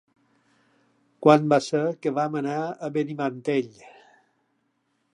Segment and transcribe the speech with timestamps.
[1.25, 3.73] Quan va ser que vam anar a Benimantell?